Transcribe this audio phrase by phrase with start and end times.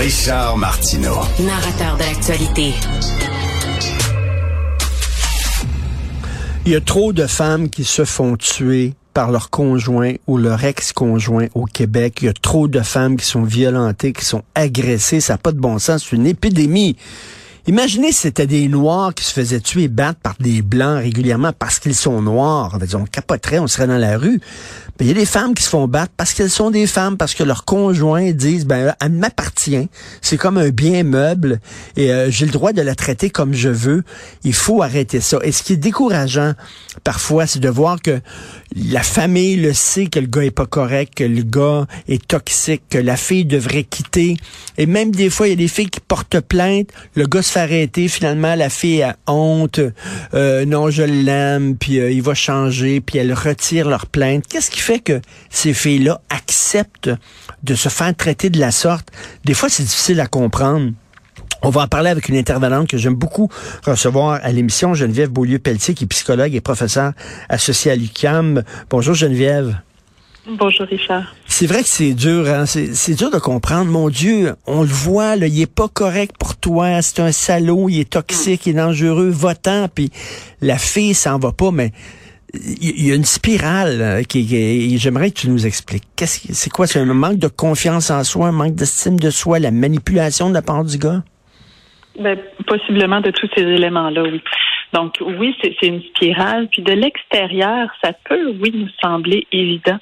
[0.00, 1.18] Richard Martineau.
[1.40, 2.72] Narrateur de l'actualité.
[6.64, 10.64] Il y a trop de femmes qui se font tuer par leur conjoint ou leur
[10.64, 12.20] ex-conjoint au Québec.
[12.22, 15.20] Il y a trop de femmes qui sont violentées, qui sont agressées.
[15.20, 16.06] Ça n'a pas de bon sens.
[16.08, 16.96] C'est une épidémie.
[17.66, 21.52] Imaginez si c'était des Noirs qui se faisaient tuer et battre par des Blancs régulièrement
[21.52, 22.78] parce qu'ils sont Noirs.
[22.94, 24.40] On capoterait, on serait dans la rue.
[25.00, 27.34] Il y a des femmes qui se font battre parce qu'elles sont des femmes, parce
[27.34, 29.88] que leurs conjoints disent, ben, elle m'appartient.
[30.20, 31.60] C'est comme un bien meuble
[31.96, 34.02] et euh, j'ai le droit de la traiter comme je veux.
[34.44, 35.38] Il faut arrêter ça.
[35.42, 36.52] Et ce qui est décourageant,
[37.02, 38.20] parfois, c'est de voir que
[38.76, 42.82] la famille le sait que le gars est pas correct, que le gars est toxique,
[42.90, 44.36] que la fille devrait quitter.
[44.76, 46.88] Et même des fois, il y a des filles qui portent plainte.
[47.14, 48.08] Le gars se fait arrêter.
[48.08, 49.80] Finalement, la fille a honte.
[50.34, 51.76] Euh, non, je l'aime.
[51.76, 53.00] Puis euh, il va changer.
[53.00, 54.44] Puis elle retire leur plainte.
[54.46, 57.10] Qu'est-ce qui fait que ces filles-là acceptent
[57.62, 59.08] de se faire traiter de la sorte?
[59.44, 60.90] Des fois, c'est difficile à comprendre.
[61.62, 63.48] On va en parler avec une intervenante que j'aime beaucoup
[63.84, 67.12] recevoir à l'émission, Geneviève Beaulieu-Pelletier, qui est psychologue et professeur
[67.48, 68.62] associé à l'UQAM.
[68.88, 69.76] Bonjour Geneviève.
[70.46, 71.34] Bonjour Richard.
[71.46, 72.64] C'est vrai que c'est dur, hein?
[72.64, 73.90] c'est dur de comprendre.
[73.90, 77.90] Mon Dieu, on le voit, là, il est pas correct pour toi, c'est un salaud,
[77.90, 80.10] il est toxique, il est dangereux, votant, puis
[80.62, 81.92] la fille s'en va pas, mais
[82.54, 86.04] il y a une spirale euh, qui, j'aimerais que tu nous expliques.
[86.16, 86.86] Qu'est-ce c'est quoi?
[86.86, 90.54] C'est un manque de confiance en soi, un manque d'estime de soi, la manipulation de
[90.54, 91.22] la part du gars?
[92.18, 94.42] Ben, possiblement de tous ces éléments-là, oui.
[94.92, 96.68] Donc oui, c'est une spirale.
[96.70, 99.98] Puis de l'extérieur, ça peut, oui, nous sembler évident.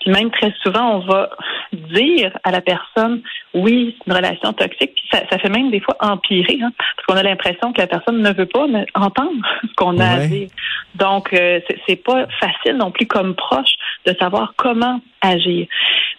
[0.00, 1.30] Puis même très souvent, on va
[1.72, 3.22] dire à la personne,
[3.54, 4.94] oui, c'est une relation toxique.
[4.94, 7.86] Puis ça, ça, fait même des fois empirer, hein, parce qu'on a l'impression que la
[7.86, 10.48] personne ne veut pas entendre ce qu'on a à dire.
[10.94, 13.74] Donc euh, c'est pas facile non plus comme proche
[14.06, 15.66] de savoir comment agir.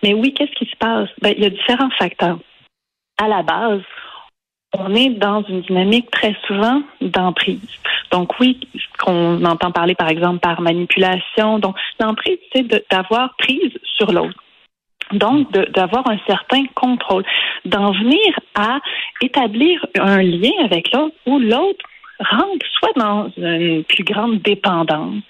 [0.03, 1.09] Mais oui, qu'est-ce qui se passe?
[1.21, 2.39] Ben il y a différents facteurs.
[3.21, 3.81] À la base,
[4.73, 7.59] on est dans une dynamique très souvent d'emprise.
[8.11, 8.59] Donc oui,
[8.99, 11.59] qu'on entend parler par exemple par manipulation.
[11.59, 14.41] Donc l'emprise, c'est d'avoir prise sur l'autre.
[15.13, 17.25] Donc, d'avoir un certain contrôle,
[17.65, 18.79] d'en venir à
[19.21, 21.85] établir un lien avec l'autre où l'autre
[22.29, 25.23] rentre soit dans une plus grande dépendance,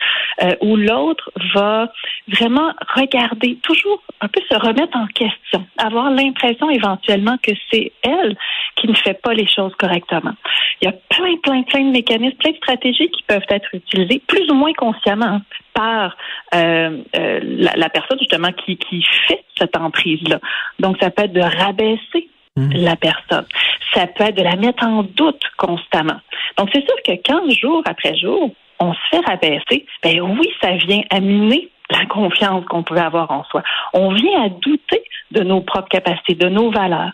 [0.44, 1.92] euh, où l'autre va
[2.28, 8.36] vraiment regarder, toujours un peu se remettre en question, avoir l'impression éventuellement que c'est elle
[8.76, 10.34] qui ne fait pas les choses correctement.
[10.82, 14.22] Il y a plein, plein, plein de mécanismes, plein de stratégies qui peuvent être utilisées,
[14.28, 15.42] plus ou moins consciemment,
[15.74, 16.18] par
[16.54, 20.40] euh, euh, la, la, personne justement qui, qui fait cette emprise-là.
[20.80, 22.70] Donc, ça peut être de rabaisser mmh.
[22.74, 23.46] la personne.
[23.94, 26.20] Ça peut être de la mettre en doute constamment.
[26.58, 30.72] Donc, c'est sûr que quand jour après jour, on se fait rabaisser, ben oui, ça
[30.76, 33.64] vient aminer la confiance qu'on pouvait avoir en soi.
[33.94, 37.12] On vient à douter de nos propres capacités, de nos valeurs.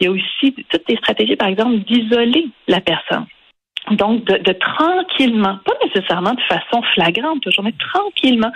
[0.00, 3.26] Il y a aussi toutes les stratégies, par exemple, d'isoler la personne.
[3.90, 8.50] Donc, de, tranquillement, pas nécessairement de façon flagrante toujours, mais tranquillement,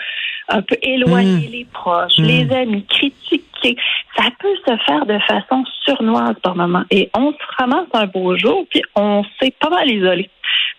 [0.48, 1.52] un peu éloigner mmh.
[1.52, 2.24] les proches, mmh.
[2.24, 3.76] les amis, critiquer.
[4.16, 6.84] Ça peut se faire de façon surnoise par moment.
[6.90, 10.30] Et on se ramasse un beau jour, puis on s'est pas mal isolé.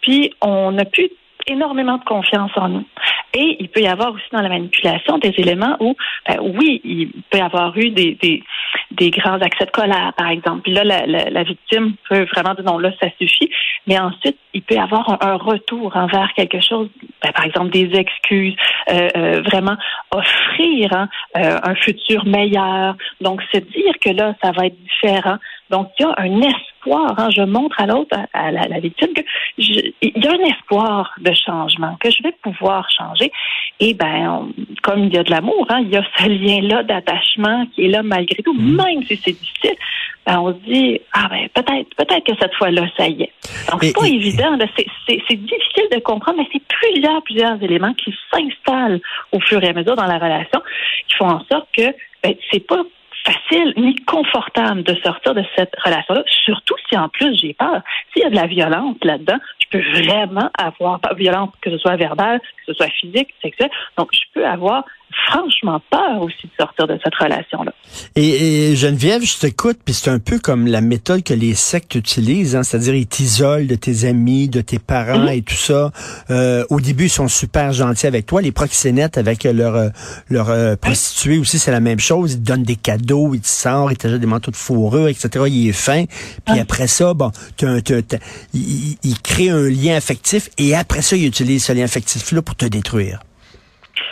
[0.02, 1.09] Puis on n'a plus
[1.48, 2.86] énormément de confiance en nous.
[3.34, 5.96] Et il peut y avoir aussi dans la manipulation des éléments où,
[6.28, 8.44] ben, oui, il peut y avoir eu des, des,
[8.92, 10.62] des, grands accès de colère, par exemple.
[10.64, 13.50] Puis là, la, la, victime peut vraiment dire non, là, ça suffit.
[13.88, 16.90] Mais ensuite, il peut y avoir un, retour envers quelque chose,
[17.24, 18.56] ben, par exemple des excuses,
[18.92, 19.78] euh, euh, vraiment
[20.12, 21.08] offrir hein,
[21.38, 22.96] euh, un futur meilleur.
[23.22, 25.38] Donc, c'est dire que là, ça va être différent.
[25.69, 27.13] Donc, il y a un espoir.
[27.18, 29.22] Hein, je montre à l'autre, à, la, victime, que
[29.57, 33.31] il y a un espoir de changement, que je vais pouvoir changer.
[33.80, 34.50] Et ben,
[34.81, 37.90] comme il y a de l'amour, hein, il y a ce lien-là d'attachement qui est
[37.90, 38.75] là malgré tout, mmh.
[38.75, 39.75] même si c'est difficile.
[40.25, 43.34] Ben, on se dit ah ben peut-être, peut-être que cette fois-là, ça y est.
[43.72, 44.57] Donc c'est pas évident.
[44.75, 49.01] C'est difficile de comprendre, mais c'est plusieurs, plusieurs éléments qui s'installent
[49.31, 50.62] au fur et à mesure dans la relation,
[51.07, 51.94] qui font en sorte que
[52.24, 52.84] ben, c'est pas
[53.30, 57.81] facile ni confortable de sortir de cette relation-là, surtout si en plus j'ai peur.
[58.14, 61.78] S'il y a de la violence là-dedans, je peux vraiment avoir, pas violence que ce
[61.78, 64.84] soit verbale, que ce soit physique, sexuelle, donc je peux avoir
[65.28, 67.74] franchement peur aussi de sortir de cette relation-là.
[68.16, 72.56] Et, Geneviève, je t'écoute, puis c'est un peu comme la méthode que les sectes utilisent,
[72.56, 75.30] hein, c'est-à-dire ils t'isolent de tes amis, de tes parents mhm.
[75.30, 75.92] et tout ça.
[76.30, 78.42] Euh, au début, ils sont super gentils avec toi.
[78.42, 79.90] Les proxénètes avec leur euh,
[80.30, 82.34] leur euh, prostituée aussi, c'est la même chose.
[82.34, 85.45] Ils te donnent des cadeaux, ils te sortent, ils te des manteaux de fourrure, etc.
[85.48, 86.06] Il est fin.
[86.45, 87.31] Puis après ça, bon,
[88.54, 92.66] ils créent un lien affectif et après ça, ils utilisent ce lien affectif-là pour te
[92.66, 93.19] détruire.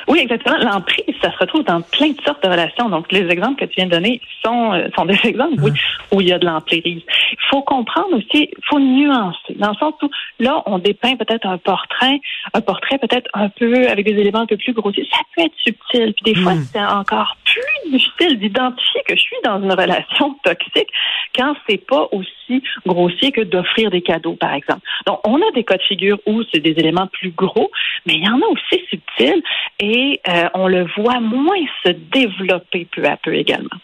[0.08, 0.58] Oui, exactement.
[0.58, 2.90] L'emprise, ça se retrouve dans plein de sortes de relations.
[2.90, 5.72] Donc, les exemples que tu viens de donner sont, euh, sont des exemples, oui,
[6.12, 6.82] où il y a de l'emprise.
[6.86, 7.04] Il
[7.50, 11.58] faut comprendre aussi, il faut nuancer, dans le sens où là, on dépeint peut-être un
[11.58, 12.20] portrait,
[12.54, 15.08] un portrait peut-être un peu avec des éléments un peu plus grossiers.
[15.12, 16.66] Ça peut être subtil, puis des fois, hmm.
[16.72, 20.90] c'est encore plus difficile d'identifier que je suis dans une relation toxique
[21.36, 24.82] quand c'est pas aussi grossier que d'offrir des cadeaux, par exemple.
[25.06, 27.72] Donc, on a des cas de figure où c'est des éléments plus gros,
[28.06, 29.44] mais il y en a aussi subtils
[29.80, 31.56] et euh, on le voit moins
[31.86, 33.78] se développer peu à peu également.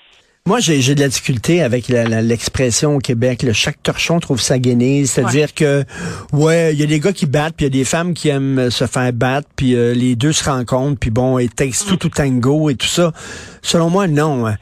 [0.45, 3.43] Moi, j'ai de la difficulté avec l'expression au Québec.
[3.43, 5.07] Le chaque torchon trouve sa guenille.
[5.07, 5.85] C'est-à-dire que,
[6.33, 8.27] ouais, il y a des gars qui battent, puis il y a des femmes qui
[8.27, 11.95] aiment se faire battre, puis euh, les deux se rencontrent, puis bon, et texte tout,
[11.95, 13.13] tout tango et tout ça.
[13.61, 14.53] Selon moi, non.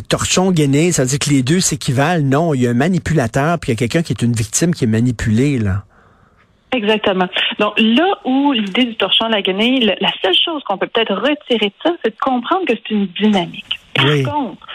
[0.00, 2.24] Torchon, guenille, ça veut dire que les deux s'équivalent.
[2.24, 4.74] Non, il y a un manipulateur, puis il y a quelqu'un qui est une victime
[4.74, 5.84] qui est manipulée, là.
[6.72, 7.28] Exactement.
[7.58, 11.14] Donc là où l'idée du torchon à la guenille, la seule chose qu'on peut peut-être
[11.14, 13.78] retirer de ça, c'est de comprendre que c'est une dynamique.
[13.94, 14.66] Par contre,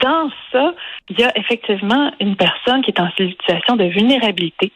[0.00, 0.74] dans ça,
[1.10, 4.72] il y a effectivement une personne qui est en situation de vulnérabilité,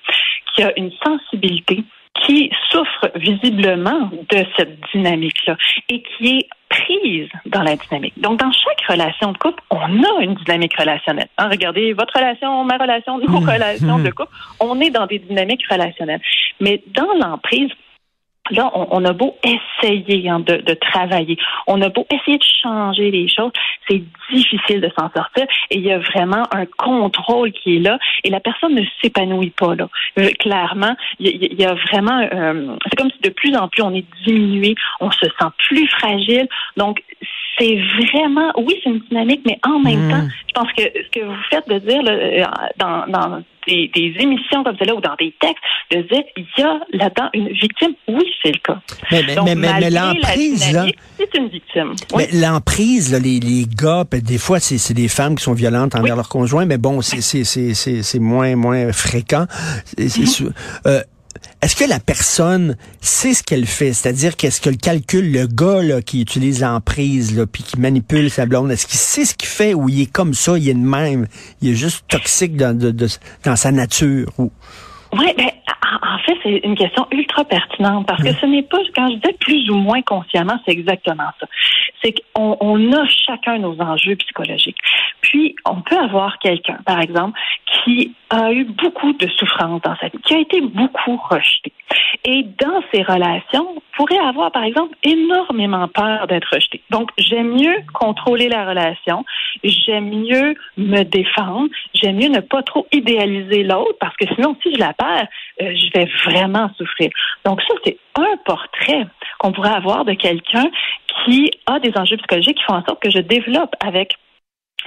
[0.55, 1.83] qui a une sensibilité,
[2.25, 5.57] qui souffre visiblement de cette dynamique-là
[5.89, 6.49] et qui est
[6.87, 8.15] prise dans la dynamique.
[8.19, 11.29] Donc, dans chaque relation de couple, on a une dynamique relationnelle.
[11.39, 13.49] Hein, regardez votre relation, ma relation, nos mmh.
[13.49, 14.13] relations de mmh.
[14.13, 16.21] couple, on est dans des dynamiques relationnelles.
[16.61, 17.71] Mais dans l'emprise,
[18.51, 23.29] Là, on, a beau essayer hein, de, travailler, on a beau essayer de changer les
[23.29, 23.53] choses,
[23.89, 27.99] c'est difficile de s'en sortir et il y a vraiment un contrôle qui est là
[28.25, 29.89] et la personne ne s'épanouit pas là.
[30.19, 33.95] Euh, clairement, il y, a vraiment, euh, c'est comme si de plus en plus on
[33.95, 36.49] est diminué, on se sent plus fragile.
[36.77, 37.03] Donc
[37.59, 37.79] c'est
[38.13, 40.11] vraiment, oui, c'est une dynamique, mais en même mmh.
[40.11, 42.45] temps, je pense que ce que vous faites de dire là, euh,
[42.79, 46.81] dans, dans des, émissions comme celle-là ou dans des textes, de dire il y a
[46.93, 47.95] là-dedans une victime.
[48.09, 48.81] Oui, c'est le cas.
[49.11, 50.87] Mais, mais, mais, l'emprise, là.
[51.17, 51.95] C'est une victime.
[52.17, 56.29] Mais l'emprise, les, les gars, des fois, c'est des femmes qui sont violentes envers leur
[56.29, 59.47] conjoint, mais bon, c'est moins, moins fréquent.
[59.99, 60.91] Mm
[61.63, 63.93] est-ce que la personne sait ce qu'elle fait?
[63.93, 68.31] C'est-à-dire qu'est-ce que le calcul, le gars là, qui utilise l'emprise, là, puis qui manipule
[68.31, 70.75] sa blonde, est-ce qu'il sait ce qu'il fait ou il est comme ça, il est
[70.75, 71.27] de même,
[71.63, 74.29] il est juste toxique dans, dans sa nature?
[74.39, 74.51] Ou...
[75.13, 75.51] Oui, ben,
[76.03, 79.37] en fait, c'est une question ultra pertinente parce que ce n'est pas, quand je dis
[79.41, 81.47] plus ou moins consciemment, c'est exactement ça.
[82.03, 84.79] C'est qu'on on a chacun nos enjeux psychologiques.
[85.21, 87.39] Puis, on peut avoir quelqu'un, par exemple,
[87.87, 91.73] qui a eu beaucoup de souffrance dans sa vie, qui a été beaucoup rejeté.
[92.25, 96.83] Et dans ces relations, pourrait avoir, par exemple, énormément peur d'être rejeté.
[96.91, 99.25] Donc, j'aime mieux contrôler la relation,
[99.63, 104.75] j'aime mieux me défendre, j'aime mieux ne pas trop idéaliser l'autre, parce que sinon, si
[104.75, 105.29] je la perds,
[105.63, 107.11] euh, je vais vraiment souffrir.
[107.45, 109.07] Donc, ça, c'est un portrait
[109.39, 110.69] qu'on pourrait avoir de quelqu'un
[111.25, 114.17] qui a des enjeux psychologiques qui font en sorte que je développe avec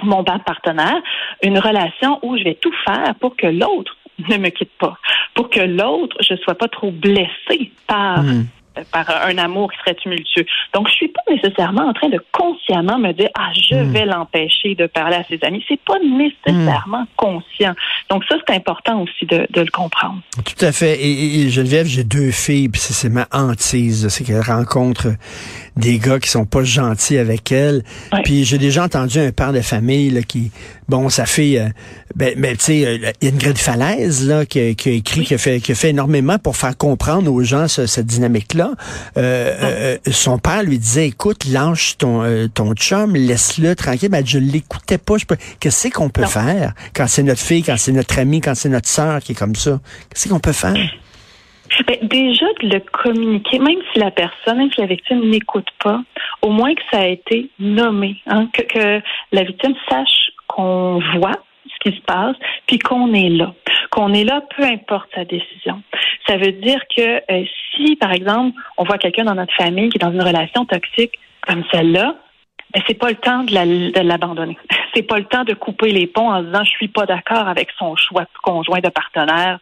[0.06, 1.00] mon partenaire
[1.42, 3.96] une relation où je vais tout faire pour que l'autre
[4.28, 4.96] ne me quitte pas,
[5.34, 8.44] pour que l'autre, je ne sois pas trop blessée par hmm
[8.92, 10.46] par un amour qui serait tumultueux.
[10.74, 13.92] Donc, je suis pas nécessairement en train de consciemment me dire ah je hmm.
[13.92, 15.64] vais l'empêcher de parler à ses amis.
[15.68, 17.16] C'est pas nécessairement hmm.
[17.16, 17.74] conscient.
[18.08, 20.20] Donc ça c'est important aussi de, de, le comprendre.
[20.44, 21.00] Tout à fait.
[21.00, 25.08] Et, et Geneviève, j'ai deux filles, puis c'est ma hantise, c'est qu'elle rencontre
[25.80, 27.82] des gars qui sont pas gentils avec elle.
[28.24, 30.50] Puis j'ai déjà entendu un père de famille là, qui,
[30.88, 31.68] bon, sa fille, euh,
[32.14, 35.02] ben, ben tu sais, euh, il y a une grande falaise là qui, a écrit,
[35.02, 38.72] qui a fait, qui a fait énormément pour faire comprendre aux gens cette dynamique-là.
[39.16, 42.20] Euh, son père lui disait, écoute, lâche ton
[42.54, 44.08] ton chum, laisse-le tranquille.
[44.08, 45.16] Ben, je l'écoutais pas.
[45.58, 48.88] Qu'est-ce qu'on peut faire quand c'est notre fille, quand c'est notre amie, quand c'est notre
[48.88, 49.80] sœur qui est comme ça?
[50.10, 50.76] Qu'est-ce qu'on peut faire?
[51.86, 56.00] Ben, déjà de le communiquer, même si la personne, même si la victime n'écoute pas,
[56.42, 61.38] au moins que ça a été nommé, hein, que, que la victime sache qu'on voit
[61.66, 62.36] ce qui se passe,
[62.66, 63.54] puis qu'on est là,
[63.90, 65.82] qu'on est là, peu importe sa décision.
[66.26, 69.98] Ça veut dire que euh, si, par exemple, on voit quelqu'un dans notre famille qui
[69.98, 72.16] est dans une relation toxique comme celle-là,
[72.72, 74.58] ben, c'est pas le temps de l'abandonner.
[74.94, 77.68] c'est pas le temps de couper les ponts en disant je suis pas d'accord avec
[77.78, 79.58] son choix de conjoint de partenaire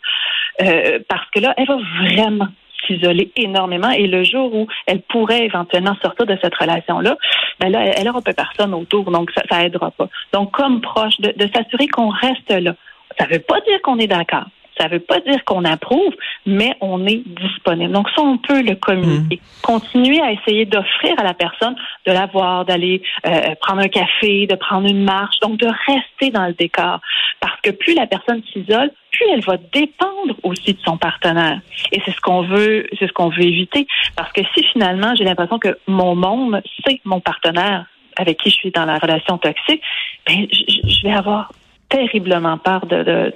[0.62, 2.48] euh, parce que là elle va vraiment
[2.86, 3.90] s'isoler énormément.
[3.90, 7.16] Et le jour où elle pourrait éventuellement sortir de cette relation là
[7.60, 10.08] ben là elle aura pas personne autour donc ça, ça aidera pas.
[10.32, 12.74] Donc comme proche de, de s'assurer qu'on reste là
[13.18, 14.46] ça veut pas dire qu'on est d'accord
[14.78, 16.14] Ça ne veut pas dire qu'on approuve,
[16.46, 17.92] mais on est disponible.
[17.92, 19.36] Donc ça, on peut le communiquer.
[19.36, 19.62] Mmh.
[19.62, 21.74] Continuer à essayer d'offrir à la personne
[22.06, 26.30] de la voir, d'aller euh, prendre un café, de prendre une marche, donc de rester
[26.30, 27.00] dans le décor.
[27.40, 31.60] Parce que plus la personne s'isole, plus elle va dépendre aussi de son partenaire.
[31.92, 33.86] Et c'est ce qu'on veut, c'est ce qu'on veut éviter.
[34.16, 38.56] Parce que si finalement j'ai l'impression que mon monde, c'est mon partenaire avec qui je
[38.56, 39.82] suis dans la relation toxique,
[40.26, 41.52] ben, je, vais avoir
[41.88, 43.32] terriblement peur de,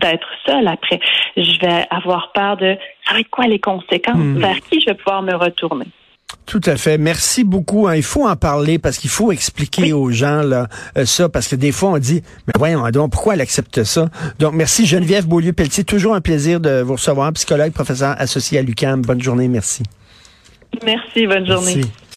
[0.00, 1.00] d'être seule après.
[1.36, 2.76] Je vais avoir peur de
[3.06, 4.38] ça va être quoi les conséquences, hmm.
[4.38, 5.86] vers qui je vais pouvoir me retourner?
[6.44, 6.98] Tout à fait.
[6.98, 7.86] Merci beaucoup.
[7.86, 7.96] Hein.
[7.96, 11.56] Il faut en parler parce qu'il faut expliquer aux gens là euh, ça parce que
[11.56, 14.08] des fois on dit mais voyons donc pourquoi elle accepte ça?
[14.38, 15.84] Donc merci Geneviève Beaulieu-Pelletier.
[15.84, 19.02] Toujours un plaisir de vous recevoir, psychologue, professeur associé à l'UCAM.
[19.02, 19.48] Bonne journée.
[19.48, 19.82] Merci.
[20.84, 21.26] Merci.
[21.26, 21.80] Bonne journée.